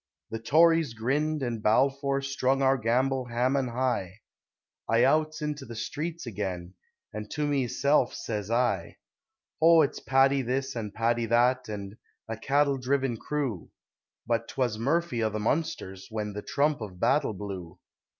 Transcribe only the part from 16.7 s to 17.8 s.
of battle blew.